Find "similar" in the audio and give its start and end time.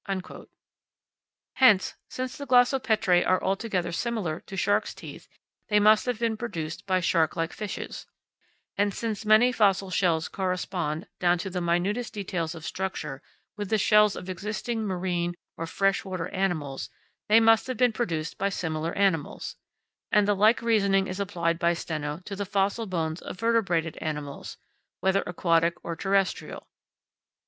3.91-4.39, 18.49-18.93